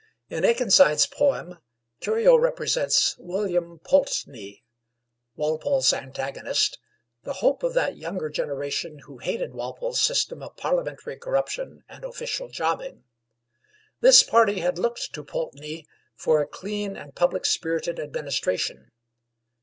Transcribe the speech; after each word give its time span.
In 0.31 0.43
Akenside's 0.43 1.05
poem, 1.05 1.59
Curio 1.99 2.35
represents 2.35 3.15
William 3.19 3.77
Pulteney, 3.83 4.63
Walpole's 5.35 5.93
antagonist, 5.93 6.79
the 7.21 7.33
hope 7.33 7.61
of 7.61 7.75
that 7.75 7.97
younger 7.97 8.27
generation 8.31 9.01
who 9.05 9.19
hated 9.19 9.53
Walpole's 9.53 10.01
system 10.01 10.41
of 10.41 10.57
parliamentary 10.57 11.17
corruption 11.17 11.83
and 11.87 12.03
official 12.03 12.49
jobbing. 12.49 13.03
This 13.99 14.23
party 14.23 14.61
had 14.61 14.79
looked 14.79 15.13
to 15.13 15.23
Pulteney 15.23 15.85
for 16.15 16.41
a 16.41 16.47
clean 16.47 16.97
and 16.97 17.13
public 17.13 17.45
spirited 17.45 17.99
administration. 17.99 18.89